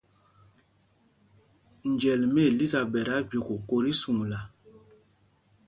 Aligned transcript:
Njɛl 1.91 2.21
mí 2.33 2.41
Elisaɓɛt 2.49 3.07
á 3.15 3.17
jüe 3.29 3.39
kokō 3.47 3.75
tí 3.85 3.91
suŋla. 4.01 4.39